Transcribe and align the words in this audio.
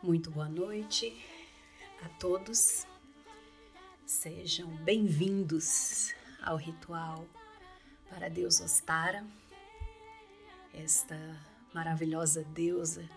Muito 0.00 0.30
boa 0.30 0.48
noite 0.48 1.20
a 2.04 2.08
todos. 2.20 2.86
Sejam 4.06 4.68
bem-vindos 4.76 6.14
ao 6.40 6.56
ritual 6.56 7.26
para 8.08 8.30
Deus 8.30 8.60
Ostara, 8.60 9.26
esta 10.72 11.16
maravilhosa 11.74 12.44
deusa 12.44 13.08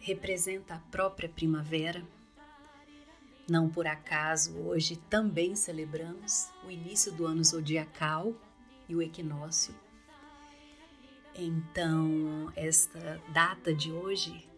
representa 0.00 0.74
a 0.74 0.78
própria 0.90 1.28
primavera. 1.28 2.04
Não 3.48 3.68
por 3.68 3.86
acaso, 3.86 4.58
hoje 4.58 4.96
também 5.08 5.54
celebramos 5.54 6.48
o 6.66 6.70
início 6.70 7.12
do 7.12 7.26
ano 7.26 7.44
zodiacal 7.44 8.34
e 8.88 8.96
o 8.96 9.00
equinócio. 9.00 9.72
Então, 11.34 12.52
esta 12.56 13.20
data 13.28 13.72
de 13.72 13.92
hoje 13.92 14.48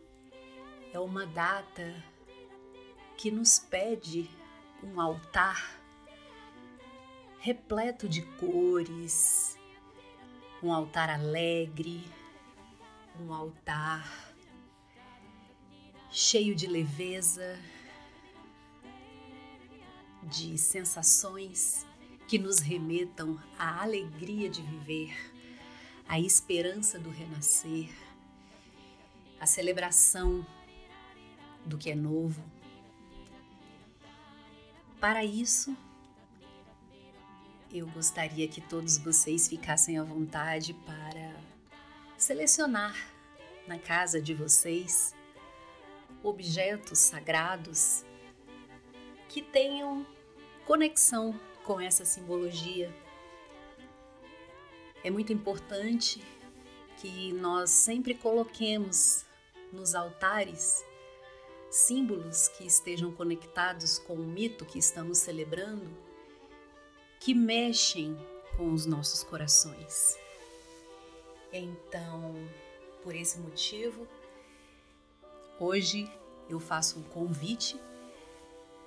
é 0.93 0.99
uma 0.99 1.27
data 1.27 1.95
que 3.17 3.31
nos 3.31 3.59
pede 3.59 4.29
um 4.83 5.01
altar 5.01 5.81
repleto 7.39 8.09
de 8.09 8.23
cores, 8.23 9.59
um 10.63 10.73
altar 10.73 11.11
alegre, 11.11 12.05
um 13.21 13.33
altar 13.33 14.33
cheio 16.11 16.55
de 16.55 16.67
leveza, 16.67 17.59
de 20.23 20.57
sensações 20.57 21.87
que 22.29 22.39
nos 22.39 22.61
remetam 22.61 23.41
à 23.59 23.83
alegria 23.83 24.49
de 24.49 24.63
viver, 24.63 25.32
à 26.13 26.21
esperança 26.21 26.99
do 26.99 27.09
renascer, 27.09 27.89
à 29.41 29.47
celebração 29.47 30.47
do 31.65 31.79
que 31.79 31.91
é 31.91 31.95
novo. 31.95 32.45
Para 35.01 35.25
isso, 35.25 35.75
eu 37.73 37.87
gostaria 37.89 38.47
que 38.47 38.61
todos 38.61 38.99
vocês 38.99 39.49
ficassem 39.49 39.97
à 39.97 40.05
vontade 40.05 40.75
para 40.85 41.35
selecionar 42.19 42.95
na 43.67 43.79
casa 43.79 44.21
de 44.21 44.35
vocês 44.35 45.15
objetos 46.23 46.99
sagrados 46.99 48.05
que 49.31 49.41
tenham 49.41 50.07
conexão 50.67 51.41
com 51.65 51.81
essa 51.81 52.05
simbologia. 52.05 52.95
É 55.05 55.11
muito 55.11 55.33
importante 55.33 56.23
que 56.99 57.33
nós 57.33 57.71
sempre 57.71 58.15
coloquemos 58.15 59.25
nos 59.73 59.95
altares 59.95 60.85
símbolos 61.71 62.49
que 62.49 62.67
estejam 62.67 63.11
conectados 63.11 63.99
com 63.99 64.15
o 64.15 64.27
mito 64.27 64.65
que 64.65 64.79
estamos 64.79 65.19
celebrando, 65.19 65.91
que 67.19 67.35
mexem 67.35 68.17
com 68.57 68.73
os 68.73 68.85
nossos 68.85 69.25
corações. 69.25 70.17
Então, 71.53 72.35
por 73.03 73.15
esse 73.15 73.39
motivo, 73.41 74.07
hoje 75.59 76.11
eu 76.49 76.61
faço 76.61 76.99
um 76.99 77.03
convite 77.03 77.81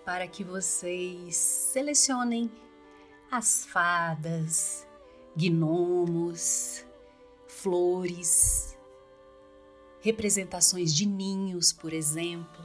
para 0.05 0.27
que 0.27 0.44
vocês 0.44 1.35
selecionem 1.35 2.52
as 3.31 3.66
fadas, 3.66 4.88
gnomos, 5.36 6.86
flores, 7.47 8.78
representações 10.00 10.94
de 10.94 11.05
ninhos, 11.05 11.73
por 11.73 11.91
exemplo, 11.91 12.64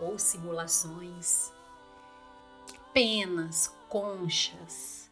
ou 0.00 0.18
simulações, 0.18 1.52
penas, 2.92 3.72
conchas, 3.88 5.10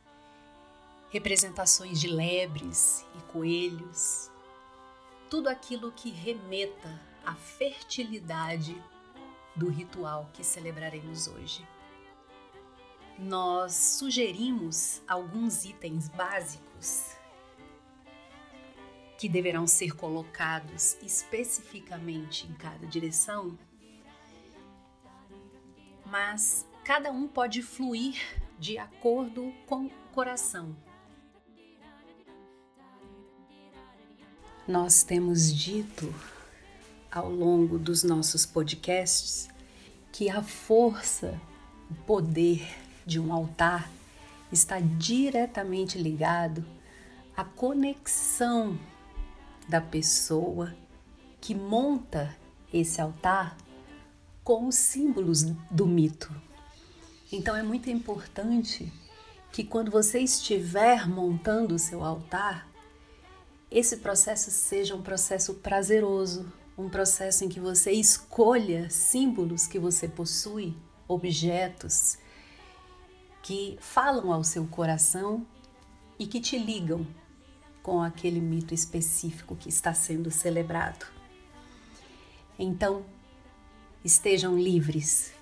representações 1.10 2.00
de 2.00 2.08
lebres 2.08 3.04
e 3.16 3.22
coelhos, 3.32 4.30
tudo 5.30 5.48
aquilo 5.48 5.92
que 5.92 6.10
remeta 6.10 7.00
à 7.24 7.34
fertilidade 7.34 8.82
do 9.54 9.68
ritual 9.68 10.28
que 10.32 10.42
celebraremos 10.42 11.28
hoje. 11.28 11.66
Nós 13.22 13.74
sugerimos 13.74 15.00
alguns 15.06 15.64
itens 15.64 16.08
básicos 16.08 17.12
que 19.16 19.28
deverão 19.28 19.64
ser 19.64 19.94
colocados 19.94 20.96
especificamente 21.00 22.48
em 22.48 22.52
cada 22.54 22.84
direção, 22.84 23.56
mas 26.04 26.66
cada 26.82 27.12
um 27.12 27.28
pode 27.28 27.62
fluir 27.62 28.20
de 28.58 28.76
acordo 28.76 29.54
com 29.66 29.86
o 29.86 29.90
coração. 30.12 30.76
Nós 34.66 35.04
temos 35.04 35.54
dito 35.54 36.12
ao 37.08 37.30
longo 37.30 37.78
dos 37.78 38.02
nossos 38.02 38.44
podcasts 38.44 39.48
que 40.10 40.28
a 40.28 40.42
força, 40.42 41.40
o 41.88 41.94
poder 42.04 42.81
de 43.06 43.20
um 43.20 43.32
altar 43.32 43.90
está 44.50 44.78
diretamente 44.80 45.98
ligado 45.98 46.64
à 47.36 47.44
conexão 47.44 48.78
da 49.68 49.80
pessoa 49.80 50.74
que 51.40 51.54
monta 51.54 52.36
esse 52.72 53.00
altar 53.00 53.56
com 54.44 54.66
os 54.66 54.74
símbolos 54.74 55.42
do 55.70 55.86
mito. 55.86 56.32
Então 57.30 57.56
é 57.56 57.62
muito 57.62 57.88
importante 57.88 58.92
que 59.50 59.64
quando 59.64 59.90
você 59.90 60.20
estiver 60.20 61.08
montando 61.08 61.74
o 61.74 61.78
seu 61.78 62.04
altar, 62.04 62.68
esse 63.70 63.98
processo 63.98 64.50
seja 64.50 64.94
um 64.94 65.02
processo 65.02 65.54
prazeroso, 65.54 66.52
um 66.76 66.88
processo 66.88 67.44
em 67.44 67.48
que 67.48 67.60
você 67.60 67.92
escolha 67.92 68.90
símbolos 68.90 69.66
que 69.66 69.78
você 69.78 70.08
possui, 70.08 70.76
objetos 71.08 72.18
que 73.42 73.76
falam 73.80 74.32
ao 74.32 74.44
seu 74.44 74.66
coração 74.66 75.44
e 76.18 76.26
que 76.26 76.40
te 76.40 76.56
ligam 76.56 77.06
com 77.82 78.00
aquele 78.00 78.40
mito 78.40 78.72
específico 78.72 79.56
que 79.56 79.68
está 79.68 79.92
sendo 79.92 80.30
celebrado. 80.30 81.04
Então, 82.58 83.04
estejam 84.04 84.56
livres, 84.56 85.32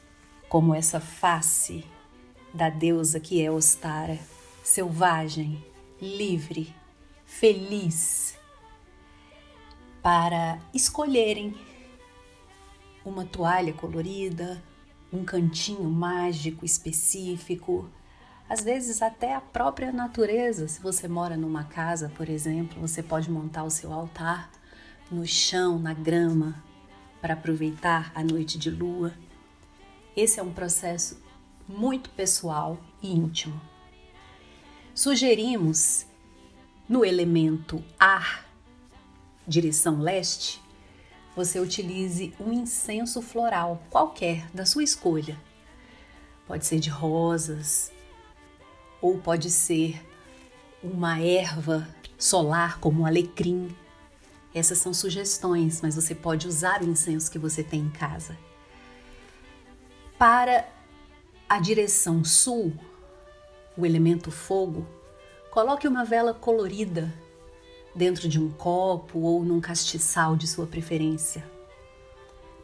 como 0.49 0.75
essa 0.75 0.99
face 0.99 1.85
da 2.53 2.71
deusa 2.71 3.21
que 3.21 3.45
é 3.45 3.51
Ostara, 3.51 4.19
selvagem, 4.65 5.63
livre, 6.01 6.75
feliz 7.27 8.39
para 10.03 10.59
escolherem 10.73 11.55
uma 13.05 13.25
toalha 13.25 13.73
colorida, 13.73 14.63
um 15.13 15.25
cantinho 15.25 15.89
mágico 15.91 16.65
específico, 16.65 17.91
às 18.49 18.63
vezes 18.63 19.03
até 19.03 19.35
a 19.35 19.41
própria 19.41 19.93
natureza. 19.93 20.67
Se 20.69 20.81
você 20.81 21.07
mora 21.09 21.37
numa 21.37 21.65
casa, 21.65 22.11
por 22.17 22.29
exemplo, 22.29 22.81
você 22.81 23.03
pode 23.03 23.31
montar 23.31 23.65
o 23.65 23.71
seu 23.71 23.93
altar 23.93 24.51
no 25.11 25.27
chão, 25.27 25.79
na 25.79 25.93
grama, 25.93 26.63
para 27.21 27.35
aproveitar 27.35 28.13
a 28.15 28.23
noite 28.23 28.59
de 28.59 28.71
lua. 28.71 29.13
Esse 30.17 30.41
é 30.41 30.43
um 30.43 30.53
processo 30.53 31.21
muito 31.69 32.11
pessoal 32.11 32.79
e 33.03 33.13
íntimo. 33.13 33.61
Sugerimos 34.95 36.07
no 36.89 37.05
elemento 37.05 37.83
ar 37.99 38.51
direção 39.47 40.01
leste, 40.01 40.60
você 41.45 41.59
utilize 41.59 42.35
um 42.39 42.53
incenso 42.53 43.23
floral 43.23 43.83
qualquer 43.89 44.47
da 44.53 44.67
sua 44.67 44.85
escolha. 44.85 45.41
Pode 46.47 46.67
ser 46.67 46.79
de 46.79 46.91
rosas 46.91 47.91
ou 49.01 49.17
pode 49.17 49.51
ser 49.51 50.05
uma 50.83 51.19
erva 51.19 51.89
solar 52.19 52.79
como 52.79 53.07
alecrim. 53.07 53.75
Essas 54.55 54.77
são 54.79 54.93
sugestões, 54.93 55.81
mas 55.81 55.95
você 55.95 56.15
pode 56.15 56.47
usar 56.47 56.83
o 56.83 56.89
incenso 56.89 57.31
que 57.31 57.39
você 57.39 57.65
tem 57.65 57.81
em 57.81 57.91
casa. 57.91 58.37
Para 60.19 60.69
a 61.49 61.59
direção 61.59 62.23
sul, 62.23 62.75
o 63.79 63.87
elemento 63.87 64.31
fogo, 64.31 64.87
coloque 65.51 65.89
uma 65.89 66.05
vela 66.05 66.35
colorida 66.35 67.11
dentro 67.95 68.29
de 68.29 68.41
um 68.41 68.51
copo 68.51 69.19
ou 69.21 69.45
num 69.45 69.61
castiçal 69.61 70.37
de 70.37 70.47
sua 70.47 70.67
preferência. 70.67 71.45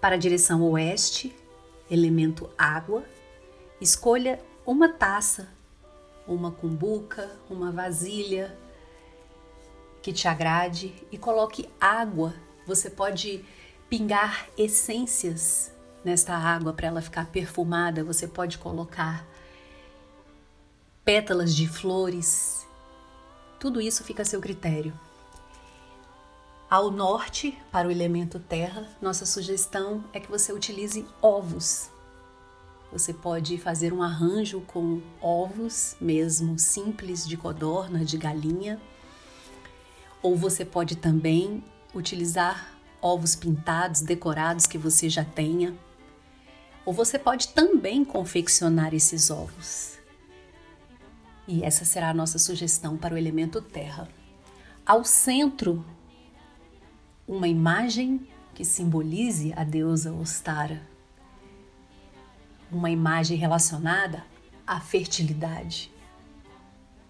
Para 0.01 0.15
a 0.15 0.19
direção 0.19 0.63
oeste, 0.63 1.35
elemento 1.91 2.49
água, 2.57 3.05
escolha 3.81 4.41
uma 4.65 4.89
taça, 4.89 5.49
uma 6.27 6.51
cumbuca, 6.51 7.31
uma 7.49 7.71
vasilha 7.71 8.57
que 10.03 10.13
te 10.13 10.29
agrade 10.29 10.95
e 11.11 11.19
coloque 11.19 11.69
água. 11.81 12.35
Você 12.67 12.91
pode 12.91 13.45
pingar 13.89 14.49
essências 14.57 15.73
nesta 16.05 16.37
água 16.37 16.73
para 16.73 16.89
ela 16.89 17.03
ficar 17.03 17.27
perfumada. 17.27 18.05
Você 18.05 18.29
pode 18.29 18.59
colocar 18.59 19.27
pétalas 21.05 21.55
de 21.55 21.69
flores. 21.69 22.67
Tudo 23.59 23.81
isso 23.81 24.05
fica 24.05 24.23
a 24.23 24.25
seu 24.25 24.41
critério. 24.41 24.93
Ao 26.69 26.91
norte, 26.91 27.57
para 27.71 27.87
o 27.87 27.93
elemento 27.93 28.41
terra, 28.41 28.89
nossa 29.01 29.25
sugestão 29.25 30.03
é 30.13 30.19
que 30.19 30.29
você 30.29 30.53
utilize 30.53 31.07
ovos. 31.23 31.89
Você 32.91 33.15
pode 33.15 33.57
fazer 33.57 33.93
um 33.93 34.03
arranjo 34.03 34.61
com 34.63 35.01
ovos, 35.21 35.95
mesmo 36.01 36.59
simples, 36.59 37.25
de 37.25 37.37
codorna, 37.37 38.05
de 38.05 38.19
galinha. 38.19 38.81
Ou 40.21 40.35
você 40.35 40.65
pode 40.65 40.97
também 40.97 41.63
utilizar 41.95 42.77
ovos 43.01 43.37
pintados, 43.37 44.01
decorados 44.01 44.67
que 44.67 44.77
você 44.77 45.09
já 45.09 45.25
tenha. 45.25 45.73
Ou 46.85 46.93
você 46.93 47.17
pode 47.17 47.49
também 47.49 48.05
confeccionar 48.05 48.93
esses 48.93 49.31
ovos. 49.31 49.99
E 51.47 51.63
essa 51.63 51.85
será 51.85 52.11
a 52.11 52.15
nossa 52.15 52.41
sugestão 52.41 52.97
para 52.97 53.15
o 53.15 53.19
elemento 53.19 53.63
terra. 53.63 54.09
Ao 54.85 55.05
centro 55.05 55.85
uma 57.27 57.49
imagem 57.49 58.29
que 58.55 58.65
simbolize 58.65 59.53
a 59.57 59.65
deusa 59.65 60.13
Ostara, 60.13 60.81
uma 62.71 62.89
imagem 62.89 63.37
relacionada 63.37 64.25
à 64.67 64.81
fertilidade. 64.81 65.93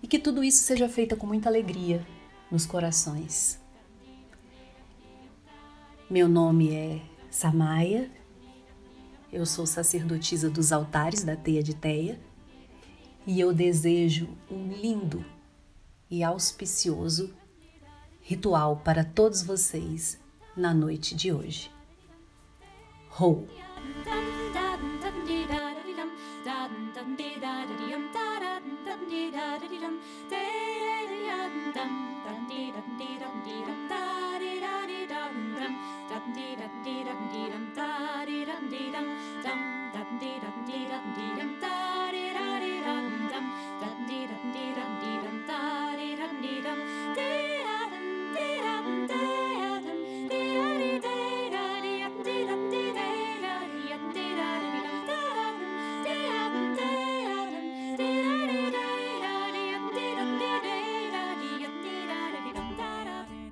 E 0.02 0.06
que 0.06 0.18
tudo 0.18 0.42
isso 0.42 0.62
seja 0.62 0.88
feito 0.88 1.16
com 1.16 1.26
muita 1.26 1.48
alegria 1.48 2.06
nos 2.50 2.64
corações. 2.64 3.60
Meu 6.08 6.28
nome 6.28 6.72
é 6.72 7.02
Samaia, 7.30 8.10
eu 9.32 9.44
sou 9.44 9.66
sacerdotisa 9.66 10.48
dos 10.48 10.72
altares 10.72 11.24
da 11.24 11.36
Teia 11.36 11.62
de 11.62 11.74
Teia 11.74 12.18
e 13.26 13.38
eu 13.38 13.52
desejo 13.52 14.28
um 14.50 14.68
lindo 14.68 15.24
e 16.08 16.22
auspicioso 16.22 17.34
ritual 18.26 18.80
para 18.82 19.04
todos 19.04 19.40
vocês 19.40 20.18
na 20.56 20.74
noite 20.74 21.14
de 21.14 21.32
hoje. 21.32 21.70
Rou. 23.08 23.46